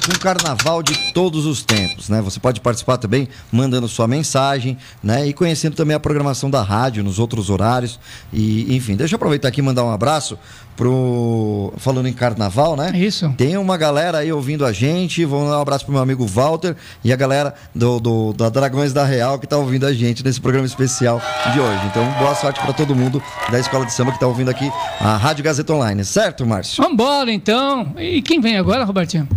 [0.04, 2.24] com carnaval de todos os tempos, né?
[2.24, 5.28] Você pode participar também mandando sua mensagem, né?
[5.28, 8.00] E conhecendo também a programação da rádio nos outros horários.
[8.34, 10.40] E, enfim, deixa eu aproveitar aqui e mandar um abraço
[10.82, 11.72] pro.
[11.78, 12.92] Falando em carnaval, né?
[12.96, 13.32] Isso.
[13.38, 15.24] Tem uma galera aí ouvindo a gente.
[15.24, 18.92] Vou dar um abraço pro meu amigo Walter e a galera do, do da Dragões
[18.92, 21.22] da Real que tá ouvindo a gente nesse programa especial
[21.54, 21.86] de hoje.
[21.86, 23.22] Então, boa sorte para todo mundo
[23.52, 26.84] da Escola de Samba que tá ouvindo aqui a Rádio Gazeta Online, certo, Márcio?
[26.84, 27.94] Vambora, então.
[28.00, 29.28] E quem vem agora, Robertinho?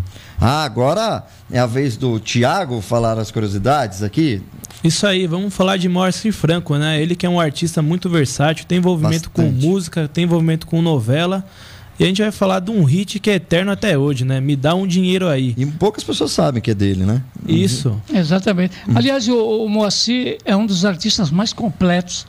[0.40, 4.42] Ah, agora é a vez do Tiago falar as curiosidades aqui.
[4.84, 7.00] Isso aí, vamos falar de Moacir Franco, né?
[7.00, 9.60] Ele que é um artista muito versátil, tem envolvimento Bastante.
[9.60, 11.42] com música, tem envolvimento com novela.
[11.98, 14.42] E a gente vai falar de um hit que é eterno até hoje, né?
[14.42, 15.54] Me dá um dinheiro aí.
[15.56, 17.22] E poucas pessoas sabem que é dele, né?
[17.48, 17.98] Isso.
[18.12, 18.76] Exatamente.
[18.94, 22.26] Aliás, o, o Moacir é um dos artistas mais completos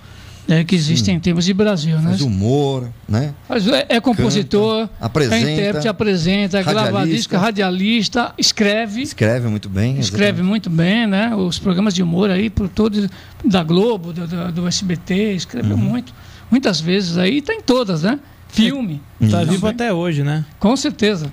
[0.48, 2.10] né, que existem em termos de Brasil, né?
[2.10, 3.34] Faz humor, né?
[3.50, 7.16] Mas é, é compositor, Canta, apresenta, é intérprete, apresenta, grava radialista.
[7.16, 9.98] disco, radialista, escreve, Escreve muito bem.
[10.00, 11.36] escreve muito bem, né?
[11.36, 13.08] Os programas de humor aí por todos
[13.43, 15.78] da Globo, do, do, do SBT, escreve Uhum.
[15.78, 16.14] muito,
[16.52, 18.20] muitas vezes aí, tá em todas, né?
[18.48, 19.46] Filme, Tá também.
[19.48, 20.46] vivo até hoje, né?
[20.60, 21.32] com certeza.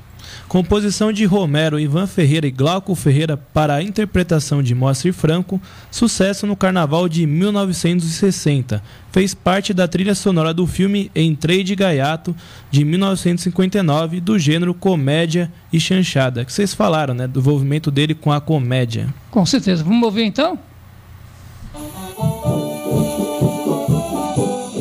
[0.48, 5.60] Composição de Romero, Ivan Ferreira e Glauco Ferreira para a interpretação de Moacir Franco,
[5.90, 8.82] sucesso no carnaval de 1960.
[9.10, 12.34] Fez parte da trilha sonora do filme Entrei de Gaiato,
[12.70, 17.26] de 1959, do gênero comédia e chanchada, que vocês falaram, né?
[17.26, 19.12] Do envolvimento dele com a comédia.
[19.30, 19.84] Com certeza.
[19.84, 20.58] Vamos ouvir então?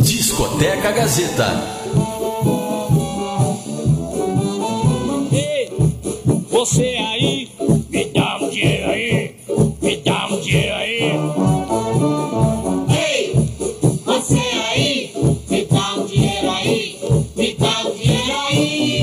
[0.01, 1.80] Discoteca Gazeta.
[6.61, 7.49] Você aí,
[7.89, 9.35] me dá um dinheiro aí,
[9.81, 11.01] me dá um dinheiro aí.
[12.95, 13.33] Ei,
[14.05, 14.39] você
[14.69, 15.11] aí,
[15.49, 16.99] me dá um dinheiro aí,
[17.35, 19.01] me dá um dinheiro aí.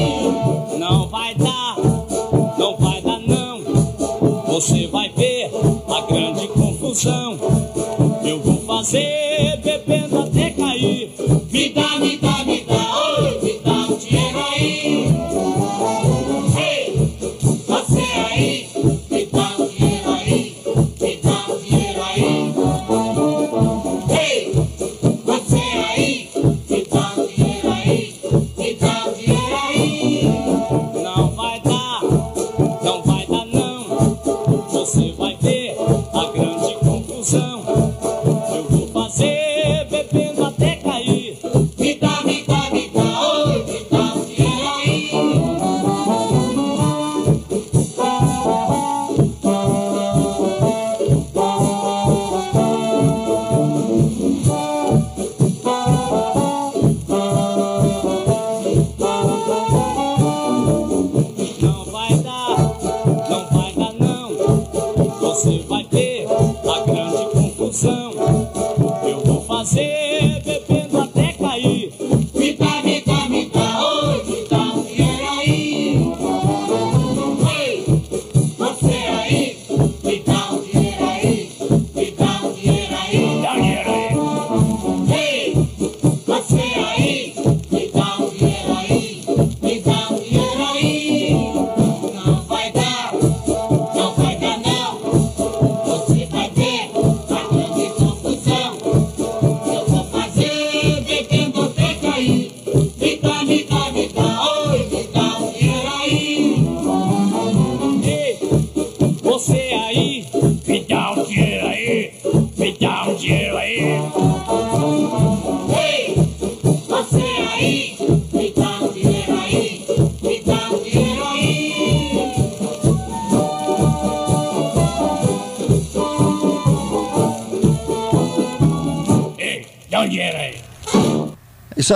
[0.78, 1.76] Não vai dar,
[2.56, 3.60] não vai dar não.
[4.46, 5.50] Você vai ver
[5.88, 7.40] a grande confusão.
[8.22, 10.07] Eu vou fazer bebendo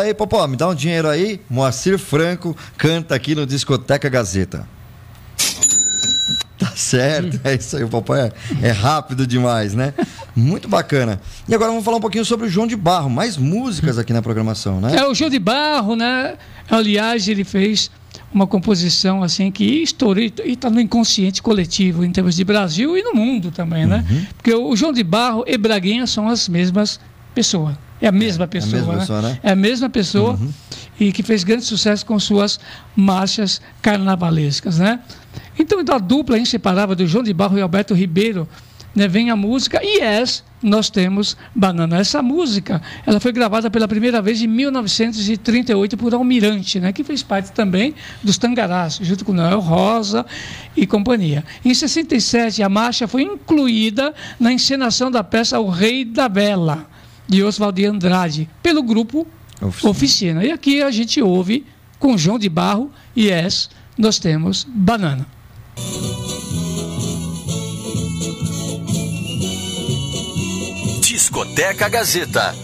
[0.02, 1.40] aí, Popó, me dá um dinheiro aí.
[1.48, 4.66] Moacir Franco canta aqui no Discoteca Gazeta.
[6.58, 8.30] Tá certo, é isso aí, o Popó é,
[8.62, 9.92] é rápido demais, né?
[10.34, 11.20] Muito bacana.
[11.48, 14.22] E agora vamos falar um pouquinho sobre o João de Barro, mais músicas aqui na
[14.22, 14.96] programação, né?
[14.96, 16.34] É o João de Barro, né?
[16.70, 17.90] Aliás, ele fez
[18.32, 23.02] uma composição assim que estourou e está no inconsciente coletivo em termos de Brasil e
[23.02, 24.04] no mundo também, né?
[24.36, 26.98] Porque o João de Barro e Braguinha são as mesmas
[27.34, 27.74] pessoas.
[28.02, 28.98] É a mesma pessoa, mesma né?
[28.98, 29.38] pessoa, né?
[29.44, 30.38] É a mesma pessoa
[30.98, 32.58] e que fez grande sucesso com suas
[32.96, 34.98] marchas carnavalescas, né?
[35.56, 38.48] Então, a dupla inseparável do João de Barro e Alberto Ribeiro
[38.94, 41.98] né, vem a música Yes, nós temos Banana.
[41.98, 47.22] Essa música, ela foi gravada pela primeira vez em 1938 por Almirante, né, que fez
[47.22, 50.26] parte também dos Tangarás, junto com Noel Rosa
[50.76, 51.44] e companhia.
[51.64, 56.86] Em 67, a marcha foi incluída na encenação da peça O Rei da Vela,
[57.32, 59.26] de Oswald de Andrade, pelo grupo
[59.60, 59.90] Oficina.
[59.90, 60.44] Oficina.
[60.44, 61.64] E aqui a gente ouve
[61.98, 65.26] com João de Barro e Yes, nós temos Banana.
[71.00, 72.54] Discoteca Gazeta.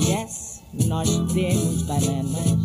[0.00, 2.61] Yes, nós temos bananas,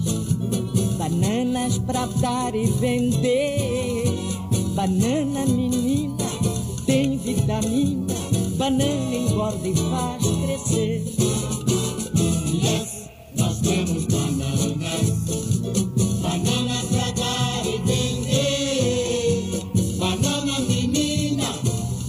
[1.08, 4.04] bananas para dar e vender.
[4.76, 6.26] Banana menina,
[6.86, 8.14] tem vitamina,
[8.58, 11.04] banana engorda e faz crescer.
[12.54, 15.12] Yes, nós temos bananas,
[16.22, 19.62] bananas pra dar e vender.
[19.98, 21.46] Banana menina,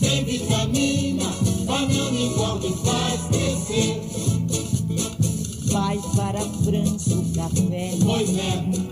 [0.01, 1.31] tem vitamina,
[1.67, 4.03] banana engorda e faz crescer.
[5.71, 8.88] Vai para a França o café, Pois é,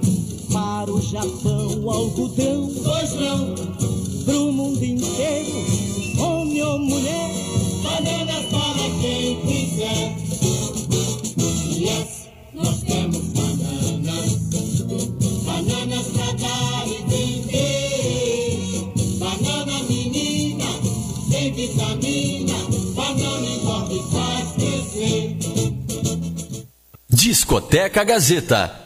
[1.11, 3.55] Japão o algodão, pois não,
[4.25, 5.53] pro mundo inteiro,
[6.19, 7.31] homem ou mulher.
[7.85, 10.17] bananas para quem quiser.
[11.79, 14.37] Yes, nós temos bananas,
[15.45, 18.59] bananas pra dar e vender.
[19.19, 20.67] Banana menina,
[21.31, 22.55] tem vitamina,
[22.97, 25.37] banana engorda e faz crescer.
[27.09, 28.86] Discoteca Gazeta.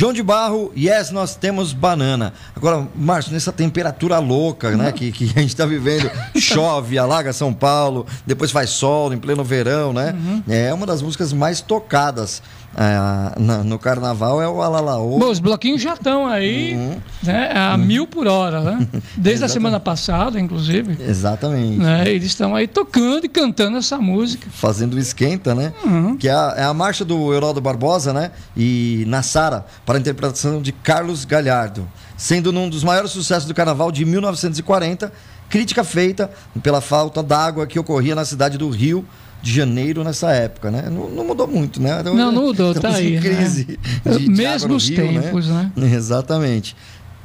[0.00, 2.32] João de Barro, yes, nós temos banana.
[2.56, 7.52] Agora, Márcio, nessa temperatura louca, né, que, que a gente está vivendo, chove, alaga São
[7.52, 10.14] Paulo, depois faz sol em pleno verão, né?
[10.48, 12.40] É uma das músicas mais tocadas
[12.76, 15.18] ah, na- no carnaval, é o Alalaô.
[15.18, 16.74] Bom, os bloquinhos já estão aí
[17.22, 18.88] né, a mil por hora, né?
[19.16, 20.96] Desde a semana passada, inclusive.
[21.02, 21.78] Exatamente.
[21.78, 24.48] Né, eles estão aí tocando e cantando essa música.
[24.50, 25.72] Fazendo esquenta, né?
[25.84, 26.16] Uhum.
[26.16, 28.30] Que é a, é a marcha do Heródoto Barbosa, né?
[28.56, 31.88] E Nassara, para a interpretação de Carlos Galhardo.
[32.16, 35.12] Sendo um dos maiores sucessos do carnaval de 1940,
[35.48, 36.30] crítica feita
[36.62, 39.04] pela falta d'água que ocorria na cidade do Rio
[39.42, 40.88] de Janeiro nessa época, né?
[40.90, 42.02] Não, não mudou muito, né?
[42.02, 43.20] Não, não mudou, tá aí, né?
[43.20, 43.64] crise
[44.04, 45.72] de- de Mesmos Rio, tempos, né?
[45.94, 46.76] Exatamente.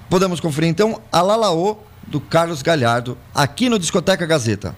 [0.09, 4.76] Podemos conferir então a Lalaô do Carlos Galhardo aqui no Discoteca Gazeta.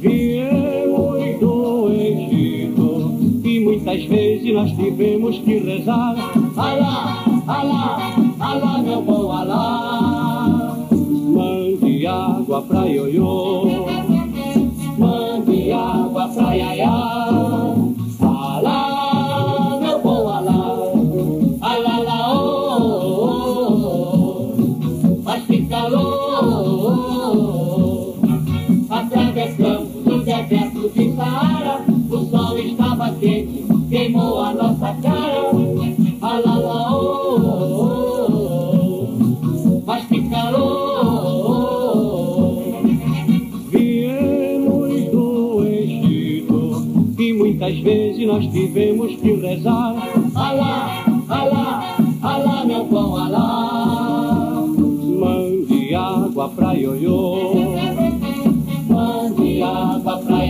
[0.00, 6.16] Viemos do Egito e muitas vezes nós tivemos que rezar.
[6.56, 13.66] Alá, alá, alá meu bom alá Mande água pra ioiô,
[14.98, 17.07] Mande água pra Yaya
[25.88, 26.98] Calor
[28.90, 35.50] Atravessamos o deserto de Saara O sol estava quente, queimou a nossa cara
[36.20, 37.88] Alá, lá, oh,
[39.86, 40.98] Mas que calor
[43.70, 46.84] viemos do Egito
[47.18, 49.94] e muitas vezes nós tivemos que rezar.
[50.34, 53.67] Alá, alá, alá, meu bom alá.
[56.58, 57.34] Mande água pra ioiô,
[58.88, 60.44] Mande água pra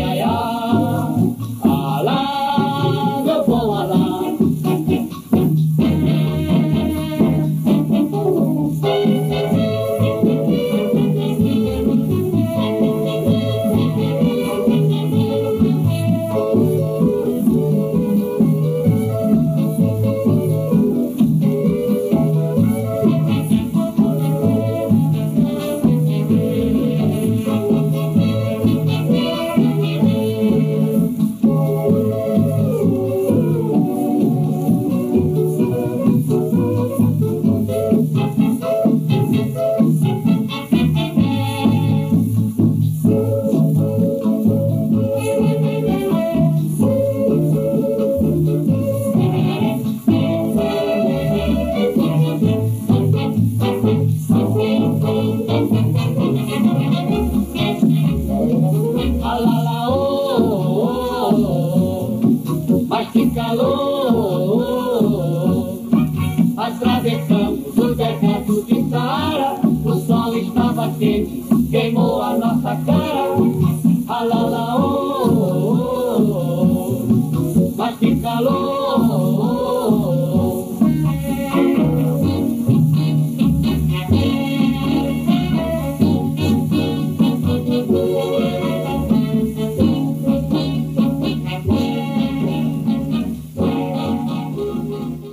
[77.99, 79.89] que calor.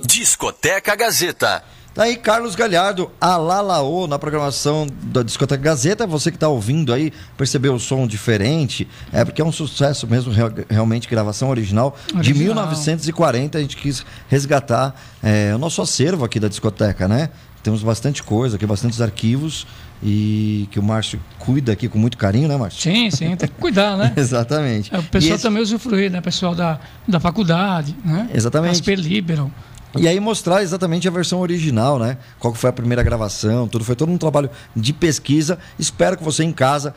[0.06, 1.75] Discoteca Gazeta.
[1.96, 6.06] Tá aí Carlos Galhardo, Alalaô, na programação da Discoteca Gazeta.
[6.06, 8.86] Você que está ouvindo aí, percebeu o som diferente.
[9.10, 12.34] É porque é um sucesso mesmo, real- realmente, gravação original, de Original.
[12.66, 13.56] 1940.
[13.56, 17.30] A gente quis resgatar é, o nosso acervo aqui da discoteca, né?
[17.62, 19.66] Temos bastante coisa aqui, bastantes arquivos
[20.02, 22.82] e que o Márcio cuida aqui com muito carinho, né, Márcio?
[22.82, 24.12] Sim, sim, tem que cuidar, né?
[24.18, 24.94] Exatamente.
[24.94, 26.20] O pessoal esse- também usufruir, né?
[26.20, 26.78] Pessoal da,
[27.08, 28.28] da faculdade, né?
[28.34, 28.72] Exatamente.
[28.80, 29.50] Asper Liberam.
[29.98, 32.18] E aí mostrar exatamente a versão original, né?
[32.38, 33.84] Qual que foi a primeira gravação, tudo.
[33.84, 35.58] Foi todo um trabalho de pesquisa.
[35.78, 36.94] Espero que você em casa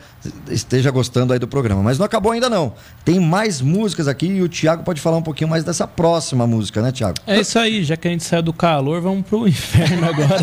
[0.50, 1.82] esteja gostando aí do programa.
[1.82, 2.74] Mas não acabou ainda não.
[3.04, 6.82] Tem mais músicas aqui e o Thiago pode falar um pouquinho mais dessa próxima música,
[6.82, 7.16] né, Thiago?
[7.26, 10.40] É isso aí, já que a gente saiu do calor, vamos pro inferno agora.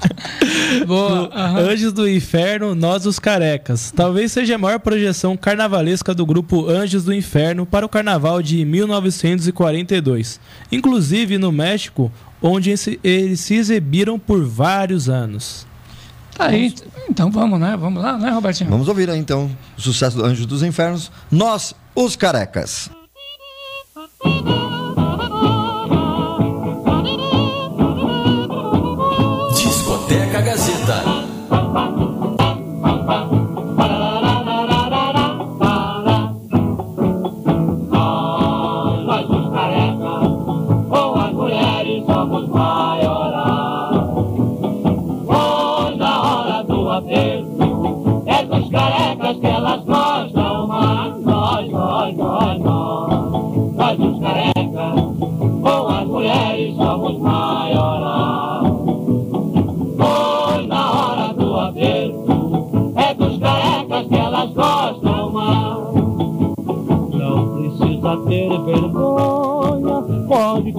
[0.86, 1.28] Boa.
[1.28, 3.92] Do Anjos do Inferno, Nós os Carecas.
[3.94, 8.64] Talvez seja a maior projeção carnavalesca do grupo Anjos do Inferno para o carnaval de
[8.64, 10.40] 1942.
[10.70, 12.72] Inclusive no México, onde
[13.02, 15.66] eles se exibiram por vários anos.
[16.36, 16.74] Tá aí.
[17.08, 17.76] Então vamos, né?
[17.76, 18.70] Vamos lá, né, Robertinho?
[18.70, 21.10] Vamos ouvir aí então o sucesso do Anjos dos Infernos.
[21.30, 22.90] Nós, os Carecas.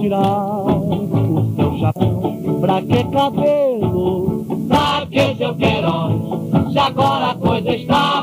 [0.02, 2.58] Tirar o seu chapéu.
[2.60, 4.44] Pra que cabelo?
[4.68, 6.72] Pra que seu queiroz?
[6.72, 8.21] Se agora a coisa está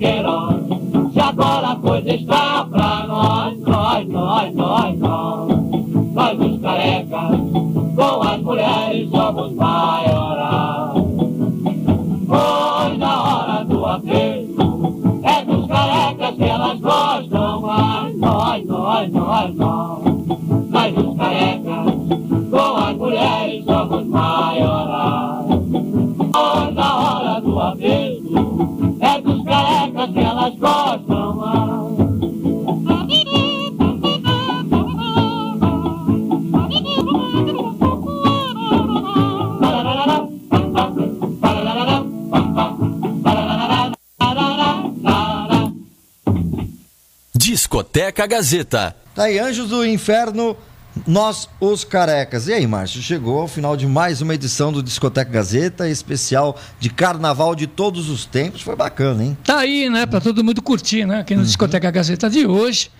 [0.00, 0.56] queiroz?
[1.12, 5.60] Se agora a coisa está pra nós, nós, nós, nós, nós.
[6.14, 7.36] Nós os carecas,
[7.94, 10.92] com as mulheres somos maiorais.
[12.26, 18.16] Pois na hora do aperto, é dos carecas que elas gostam mais.
[18.16, 20.00] Nós, nós, nós, nós.
[20.70, 21.94] Nós os carecas,
[22.50, 25.46] com as mulheres somos maiorais.
[26.32, 28.99] Pois na hora do aperto,
[47.92, 48.96] Discoteca Gazeta.
[49.16, 50.56] Tá aí, Anjos do Inferno,
[51.04, 52.46] nós, os carecas.
[52.46, 56.88] E aí, Márcio, chegou ao final de mais uma edição do Discoteca Gazeta, especial de
[56.88, 58.62] carnaval de todos os tempos.
[58.62, 59.36] Foi bacana, hein?
[59.42, 60.06] Tá aí, né?
[60.06, 61.18] Pra todo mundo curtir, né?
[61.18, 62.92] Aqui no Discoteca Gazeta de hoje.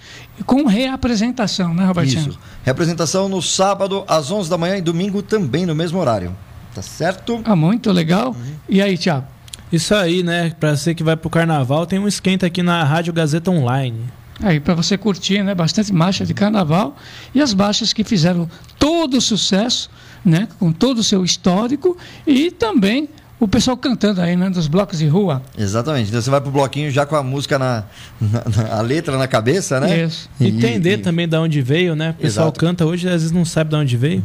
[0.44, 2.30] Com reapresentação, né, Robertinho?
[2.30, 2.38] Isso.
[2.64, 6.36] Representação no sábado, às 11 da manhã e domingo também no mesmo horário.
[6.74, 7.40] Tá certo?
[7.44, 8.34] Ah, muito legal.
[8.68, 9.26] E aí, Thiago?
[9.70, 10.52] Isso aí, né?
[10.58, 14.18] Pra você que vai pro carnaval, tem um esquenta aqui na Rádio Gazeta Online.
[14.42, 15.54] Aí, para você curtir, né?
[15.54, 16.96] Bastante marcha de carnaval.
[17.34, 19.90] E as marchas que fizeram todo o sucesso,
[20.24, 20.48] né?
[20.58, 21.96] Com todo o seu histórico.
[22.26, 24.50] E também o pessoal cantando aí, né?
[24.50, 25.42] Dos blocos de rua.
[25.56, 26.08] Exatamente.
[26.08, 27.84] Então você vai pro bloquinho já com a música na,
[28.20, 30.04] na- na- a letra na cabeça, né?
[30.04, 30.28] Isso.
[30.40, 32.10] Entender também de onde veio, né?
[32.18, 32.60] O pessoal Exato.
[32.60, 34.22] canta hoje, às vezes não sabe de onde veio.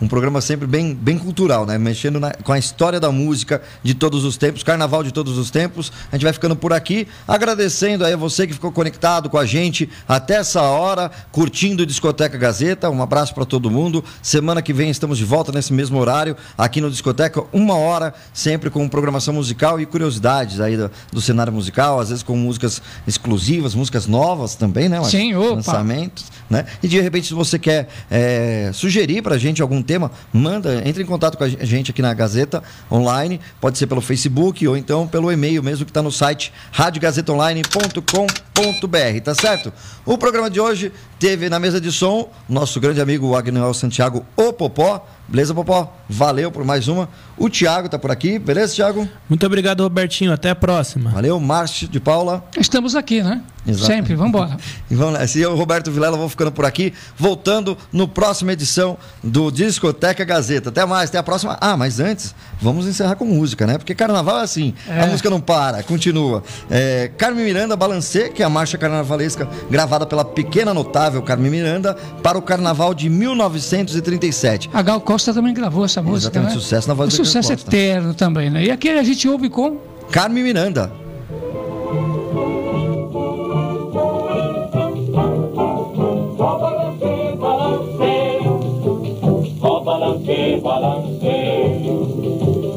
[0.00, 1.76] Um programa sempre bem, bem cultural, né?
[1.76, 5.50] Mexendo na- com a história da música de todos os tempos, carnaval de todos os
[5.50, 5.90] tempos.
[6.12, 9.44] A gente vai ficando por aqui, agradecendo aí a você que ficou conectado com a
[9.44, 12.88] gente até essa hora, curtindo Discoteca Gazeta.
[12.90, 14.04] Um abraço para todo mundo.
[14.22, 18.70] Semana que vem estamos de volta nesse mesmo horário, aqui no Discoteca, uma hora, sempre
[18.70, 23.74] com programação musical e curiosidades aí do, do cenário musical, às vezes com músicas exclusivas,
[23.74, 25.02] músicas novas também, né?
[25.04, 25.54] Sim, opa.
[25.56, 26.66] Lançamentos, né?
[26.82, 31.06] E de repente, se você quer é, sugerir pra gente algum tema, manda, entre em
[31.06, 32.62] contato com a gente aqui na Gazeta
[32.92, 39.20] Online, pode ser pelo Facebook ou então pelo e-mail mesmo que está no site radiogazetaonline.com.br,
[39.24, 39.72] tá certo?
[40.04, 44.52] O programa de hoje teve na mesa de som nosso grande amigo Agnoel Santiago, o
[44.52, 45.06] Popó.
[45.28, 45.92] Beleza, Popó?
[46.08, 47.08] Valeu por mais uma.
[47.36, 49.06] O Thiago tá por aqui, beleza, Thiago?
[49.28, 50.32] Muito obrigado, Robertinho.
[50.32, 51.10] Até a próxima.
[51.10, 52.42] Valeu, Márcio de Paula.
[52.58, 53.42] Estamos aqui, né?
[53.66, 53.86] Exato.
[53.86, 54.56] Sempre, vamos embora.
[54.90, 55.38] E vamos nessa.
[55.38, 60.70] E eu, Roberto Vilela, vou ficando por aqui, voltando no próxima edição do Discoteca Gazeta.
[60.70, 61.58] Até mais, até a próxima.
[61.60, 63.76] Ah, mas antes, vamos encerrar com música, né?
[63.76, 65.02] Porque carnaval é assim, É.
[65.02, 66.42] a música não para, continua.
[66.70, 71.92] É, Carmen Miranda Balancê, que é a marcha carnavalesca gravada pela pequena notável Carmen Miranda
[72.22, 74.70] para o carnaval de 1937.
[74.72, 76.60] A Gal Costa também gravou essa música, Exatamente, né?
[76.60, 77.68] sucesso na voz um Gal sucesso Costa.
[77.68, 78.64] eterno também, né?
[78.64, 79.76] E aqui a gente ouve com
[80.10, 80.90] Carmen Miranda.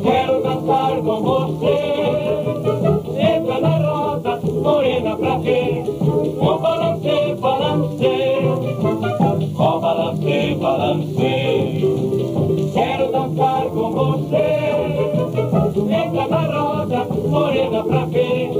[0.04, 1.78] Quero dançar com você.
[3.20, 5.92] Entra na roda, morena pra ver.
[14.32, 15.94] Com você.
[15.94, 18.52] Entra na roda, morena pra ver.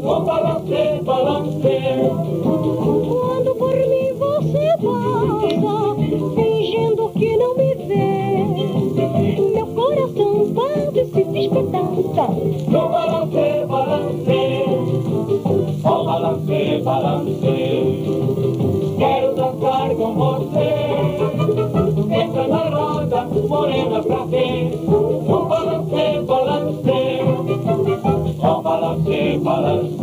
[0.00, 2.10] Só balancei, balancei.
[2.42, 5.96] Quando por mim você passa,
[6.34, 8.08] fingindo que não me vê.
[9.52, 12.26] Meu coração quase se despedaça.
[12.68, 14.40] No balance, balance,
[15.84, 17.52] oh balance, balance.
[18.98, 20.68] Quero dançar com você.
[22.14, 24.77] Entra na roda, morena pra ver.
[28.40, 29.98] Oh balance, balance.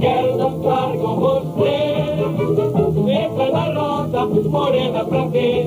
[0.00, 1.92] Quero dançar com você.
[3.12, 5.64] Entra na roda, morena pra ver.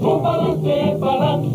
[0.00, 1.54] No balance, balance.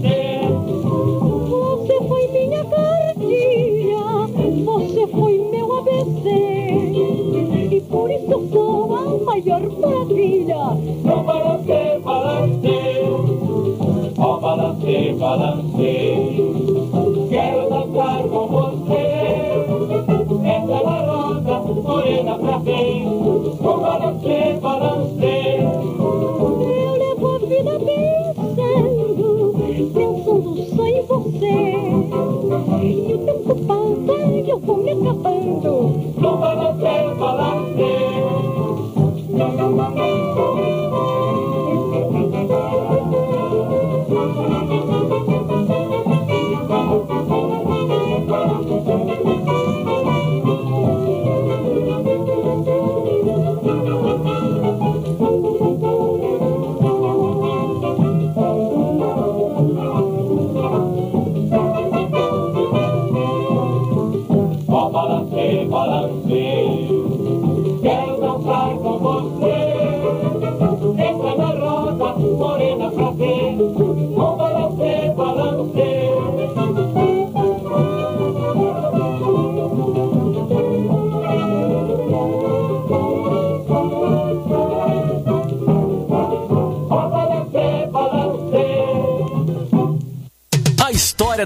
[1.50, 4.28] Você foi minha cartilha,
[4.66, 6.30] você foi meu ABC.
[7.72, 10.64] E por isso sou a maior maravilha.
[11.04, 12.80] No balance, balance,
[14.18, 15.89] oh balance, balance.
[17.30, 18.68] Quero dançar com você.
[22.10, 25.34] Pra balance, balance.
[26.62, 29.53] Eu levo a vida vencendo,
[29.93, 31.57] pensando só em você.
[32.82, 35.72] E o tempo passa e eu vou me acabando.
[36.18, 37.80] No balance, balance.
[37.84, 37.89] Ó